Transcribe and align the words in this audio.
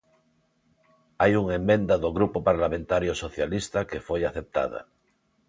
Hai 1.21 1.31
unha 1.41 1.57
emenda 1.61 1.95
do 2.03 2.09
Grupo 2.17 2.39
Parlamentario 2.49 3.13
Socialista 3.23 3.79
que 3.89 4.03
foi 4.07 4.21
aceptada. 4.25 4.79